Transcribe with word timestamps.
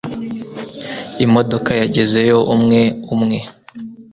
Imodoka 1.25 1.69
zagezeyo 1.79 2.37
umwe 2.55 2.81
umwe 3.15 3.39